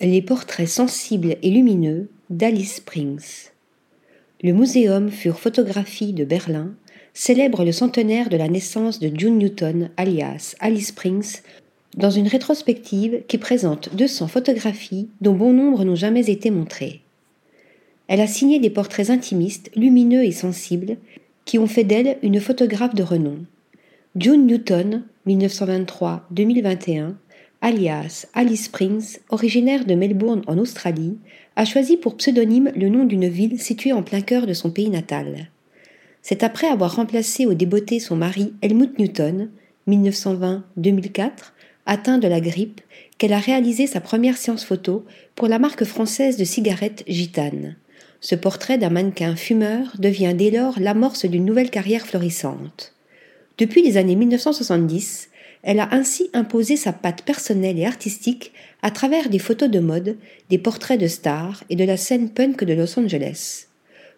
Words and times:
Les 0.00 0.22
portraits 0.22 0.68
sensibles 0.68 1.34
et 1.42 1.50
lumineux 1.50 2.08
d'Alice 2.30 2.76
Springs. 2.76 3.50
Le 4.44 4.52
Muséum 4.52 5.10
für 5.10 5.36
Photographie 5.36 6.12
de 6.12 6.24
Berlin 6.24 6.70
célèbre 7.14 7.64
le 7.64 7.72
centenaire 7.72 8.28
de 8.28 8.36
la 8.36 8.46
naissance 8.46 9.00
de 9.00 9.10
June 9.12 9.38
Newton, 9.38 9.90
alias 9.96 10.54
Alice 10.60 10.90
Springs, 10.90 11.40
dans 11.96 12.10
une 12.10 12.28
rétrospective 12.28 13.22
qui 13.26 13.38
présente 13.38 13.92
200 13.96 14.28
photographies 14.28 15.08
dont 15.20 15.34
bon 15.34 15.52
nombre 15.52 15.82
n'ont 15.82 15.96
jamais 15.96 16.30
été 16.30 16.52
montrées. 16.52 17.00
Elle 18.06 18.20
a 18.20 18.28
signé 18.28 18.60
des 18.60 18.70
portraits 18.70 19.10
intimistes, 19.10 19.68
lumineux 19.74 20.22
et 20.22 20.30
sensibles, 20.30 20.96
qui 21.44 21.58
ont 21.58 21.66
fait 21.66 21.82
d'elle 21.82 22.18
une 22.22 22.40
photographe 22.40 22.94
de 22.94 23.02
renom. 23.02 23.38
June 24.14 24.46
Newton, 24.46 25.02
1923-2021, 25.26 27.14
alias 27.60 28.26
Alice 28.34 28.64
Springs, 28.64 29.18
originaire 29.30 29.84
de 29.84 29.94
Melbourne 29.94 30.42
en 30.46 30.58
Australie, 30.58 31.18
a 31.56 31.64
choisi 31.64 31.96
pour 31.96 32.16
pseudonyme 32.16 32.72
le 32.76 32.88
nom 32.88 33.04
d'une 33.04 33.28
ville 33.28 33.60
située 33.60 33.92
en 33.92 34.02
plein 34.02 34.20
cœur 34.20 34.46
de 34.46 34.52
son 34.54 34.70
pays 34.70 34.90
natal. 34.90 35.50
C'est 36.22 36.42
après 36.42 36.68
avoir 36.68 36.96
remplacé 36.96 37.46
au 37.46 37.54
débeauté 37.54 38.00
son 38.00 38.16
mari 38.16 38.52
Helmut 38.62 38.98
Newton, 38.98 39.50
1920-2004, 39.88 41.30
atteint 41.86 42.18
de 42.18 42.28
la 42.28 42.40
grippe, 42.40 42.80
qu'elle 43.16 43.32
a 43.32 43.38
réalisé 43.38 43.86
sa 43.86 44.00
première 44.00 44.36
séance 44.36 44.64
photo 44.64 45.04
pour 45.34 45.48
la 45.48 45.58
marque 45.58 45.84
française 45.84 46.36
de 46.36 46.44
cigarettes 46.44 47.02
Gitane. 47.08 47.76
Ce 48.20 48.34
portrait 48.34 48.78
d'un 48.78 48.90
mannequin 48.90 49.36
fumeur 49.36 49.92
devient 49.98 50.34
dès 50.36 50.50
lors 50.50 50.78
l'amorce 50.78 51.24
d'une 51.24 51.44
nouvelle 51.44 51.70
carrière 51.70 52.06
florissante. 52.06 52.94
Depuis 53.58 53.82
les 53.82 53.96
années 53.96 54.16
1970, 54.16 55.30
elle 55.62 55.80
a 55.80 55.92
ainsi 55.92 56.30
imposé 56.32 56.76
sa 56.76 56.92
patte 56.92 57.22
personnelle 57.22 57.78
et 57.78 57.86
artistique 57.86 58.52
à 58.82 58.90
travers 58.90 59.28
des 59.28 59.38
photos 59.38 59.70
de 59.70 59.80
mode, 59.80 60.16
des 60.50 60.58
portraits 60.58 61.00
de 61.00 61.08
stars 61.08 61.64
et 61.68 61.76
de 61.76 61.84
la 61.84 61.96
scène 61.96 62.30
punk 62.30 62.64
de 62.64 62.74
Los 62.74 62.98
Angeles. 62.98 63.66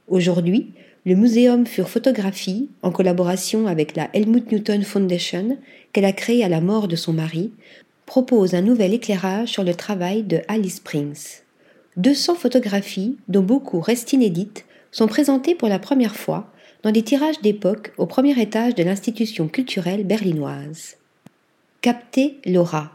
Aujourd'hui, 0.09 0.73
le 1.07 1.15
Muséum 1.15 1.67
für 1.67 1.89
Photographie, 1.89 2.69
en 2.83 2.91
collaboration 2.91 3.67
avec 3.67 3.97
la 3.97 4.11
Helmut 4.13 4.53
Newton 4.53 4.83
Foundation, 4.83 5.57
qu'elle 5.93 6.05
a 6.05 6.13
créée 6.13 6.45
à 6.45 6.49
la 6.49 6.61
mort 6.61 6.89
de 6.89 6.97
son 6.97 7.15
mari, 7.15 7.53
propose 8.05 8.55
un 8.55 8.61
nouvel 8.61 8.93
éclairage 8.93 9.49
sur 9.49 9.65
le 9.65 9.75
travail 9.75 10.25
de 10.25 10.41
Alice 10.49 10.77
Springs. 10.77 11.43
200 11.97 12.35
photographies, 12.35 13.17
dont 13.29 13.43
beaucoup 13.43 13.81
restent 13.81 14.13
inédites, 14.13 14.67
sont 14.91 15.07
présentées 15.07 15.55
pour 15.55 15.69
la 15.69 15.79
première 15.79 16.17
fois 16.17 16.53
dans 16.83 16.93
des 16.93 17.03
tirages 17.03 17.41
d'époque 17.41 17.93
au 17.99 18.07
premier 18.07 18.39
étage 18.41 18.75
de 18.75 18.83
l'institution 18.83 19.49
culturelle 19.49 20.05
berlinoise. 20.05 20.97
Capter 21.83 22.37
Laura. 22.45 22.93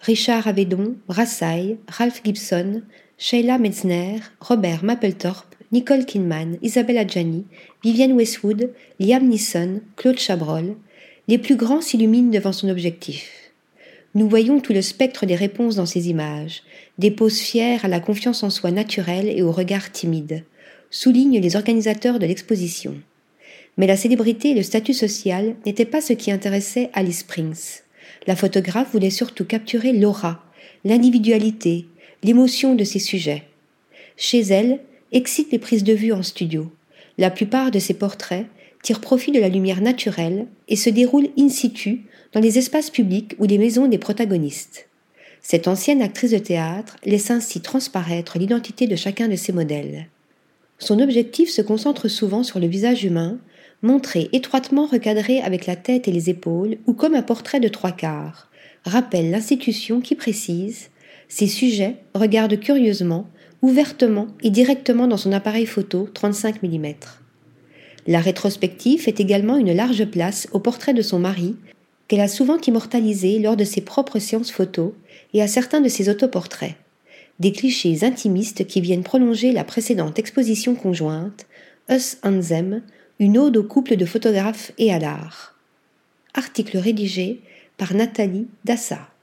Richard 0.00 0.48
Avedon, 0.48 0.96
Brassailles, 1.06 1.78
Ralph 1.86 2.22
Gibson, 2.24 2.82
Sheila 3.18 3.56
Metzner, 3.56 4.16
Robert 4.40 4.82
Mapplethorpe, 4.82 5.54
Nicole 5.70 6.04
Kinman, 6.04 6.58
Isabelle 6.60 6.98
Adjani, 6.98 7.44
Vivienne 7.84 8.14
Westwood, 8.14 8.72
Liam 8.98 9.28
Neeson, 9.28 9.80
Claude 9.94 10.18
Chabrol, 10.18 10.74
les 11.28 11.38
plus 11.38 11.54
grands 11.54 11.80
s'illuminent 11.80 12.32
devant 12.32 12.52
son 12.52 12.68
objectif. 12.68 13.30
Nous 14.16 14.28
voyons 14.28 14.58
tout 14.58 14.72
le 14.72 14.82
spectre 14.82 15.24
des 15.24 15.36
réponses 15.36 15.76
dans 15.76 15.86
ces 15.86 16.08
images, 16.08 16.64
des 16.98 17.12
poses 17.12 17.38
fières 17.38 17.84
à 17.84 17.88
la 17.88 18.00
confiance 18.00 18.42
en 18.42 18.50
soi 18.50 18.72
naturelle 18.72 19.28
et 19.28 19.42
au 19.42 19.52
regard 19.52 19.92
timide, 19.92 20.42
soulignent 20.90 21.40
les 21.40 21.54
organisateurs 21.54 22.18
de 22.18 22.26
l'exposition. 22.26 22.96
Mais 23.76 23.86
la 23.86 23.96
célébrité 23.96 24.50
et 24.50 24.54
le 24.54 24.64
statut 24.64 24.94
social 24.94 25.54
n'étaient 25.64 25.84
pas 25.84 26.00
ce 26.00 26.12
qui 26.12 26.32
intéressait 26.32 26.90
Alice 26.92 27.20
Springs. 27.20 27.83
La 28.26 28.36
photographe 28.36 28.92
voulait 28.92 29.10
surtout 29.10 29.44
capturer 29.44 29.92
l'aura, 29.92 30.42
l'individualité, 30.84 31.86
l'émotion 32.22 32.74
de 32.74 32.84
ses 32.84 32.98
sujets. 32.98 33.44
Chez 34.16 34.40
elle, 34.40 34.80
excite 35.12 35.52
les 35.52 35.58
prises 35.58 35.84
de 35.84 35.92
vue 35.92 36.12
en 36.12 36.22
studio. 36.22 36.72
La 37.18 37.30
plupart 37.30 37.70
de 37.70 37.78
ses 37.78 37.94
portraits 37.94 38.46
tirent 38.82 39.00
profit 39.00 39.32
de 39.32 39.40
la 39.40 39.48
lumière 39.48 39.80
naturelle 39.80 40.46
et 40.68 40.76
se 40.76 40.90
déroulent 40.90 41.30
in 41.38 41.48
situ 41.48 42.02
dans 42.32 42.40
les 42.40 42.58
espaces 42.58 42.90
publics 42.90 43.34
ou 43.38 43.46
les 43.46 43.58
maisons 43.58 43.86
des 43.86 43.98
protagonistes. 43.98 44.88
Cette 45.40 45.68
ancienne 45.68 46.02
actrice 46.02 46.32
de 46.32 46.38
théâtre 46.38 46.96
laisse 47.04 47.30
ainsi 47.30 47.60
transparaître 47.60 48.38
l'identité 48.38 48.86
de 48.86 48.96
chacun 48.96 49.28
de 49.28 49.36
ses 49.36 49.52
modèles. 49.52 50.08
Son 50.78 51.00
objectif 51.00 51.50
se 51.50 51.62
concentre 51.62 52.08
souvent 52.08 52.42
sur 52.42 52.58
le 52.58 52.66
visage 52.66 53.04
humain, 53.04 53.38
montré 53.84 54.30
étroitement 54.32 54.86
recadré 54.86 55.40
avec 55.40 55.66
la 55.66 55.76
tête 55.76 56.08
et 56.08 56.12
les 56.12 56.30
épaules 56.30 56.78
ou 56.86 56.94
comme 56.94 57.14
un 57.14 57.22
portrait 57.22 57.60
de 57.60 57.68
trois 57.68 57.92
quarts, 57.92 58.50
rappelle 58.84 59.30
l'institution 59.30 60.00
qui 60.00 60.14
précise 60.14 60.88
Ces 61.28 61.46
sujets 61.46 61.96
regardent 62.14 62.58
curieusement, 62.58 63.28
ouvertement 63.62 64.28
et 64.42 64.50
directement 64.50 65.06
dans 65.06 65.18
son 65.18 65.32
appareil 65.32 65.66
photo 65.66 66.08
35 66.12 66.62
mm. 66.62 66.94
La 68.06 68.20
rétrospective 68.20 69.02
fait 69.02 69.20
également 69.20 69.58
une 69.58 69.74
large 69.74 70.06
place 70.06 70.48
au 70.52 70.60
portrait 70.60 70.94
de 70.94 71.02
son 71.02 71.18
mari, 71.18 71.56
qu'elle 72.08 72.20
a 72.20 72.28
souvent 72.28 72.58
immortalisé 72.66 73.38
lors 73.38 73.56
de 73.56 73.64
ses 73.64 73.82
propres 73.82 74.18
séances 74.18 74.50
photos 74.50 74.92
et 75.34 75.42
à 75.42 75.46
certains 75.46 75.80
de 75.80 75.88
ses 75.88 76.08
autoportraits. 76.08 76.74
Des 77.38 77.52
clichés 77.52 78.02
intimistes 78.02 78.66
qui 78.66 78.80
viennent 78.80 79.02
prolonger 79.02 79.52
la 79.52 79.64
précédente 79.64 80.18
exposition 80.18 80.74
conjointe, 80.74 81.46
Us 81.90 82.16
and 82.22 82.40
Them, 82.40 82.82
une 83.18 83.38
ode 83.38 83.56
au 83.56 83.62
couple 83.62 83.96
de 83.96 84.04
photographes 84.04 84.72
et 84.78 84.92
à 84.92 84.98
l'art. 84.98 85.54
Article 86.34 86.78
rédigé 86.78 87.40
par 87.76 87.94
Nathalie 87.94 88.48
Dassa. 88.64 89.13